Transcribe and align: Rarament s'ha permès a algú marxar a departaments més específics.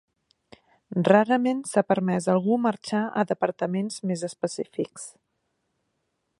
Rarament 1.09 1.59
s'ha 1.73 1.83
permès 1.91 2.29
a 2.29 2.33
algú 2.35 2.57
marxar 2.65 3.03
a 3.23 3.27
departaments 3.35 4.01
més 4.13 4.27
específics. 4.31 5.07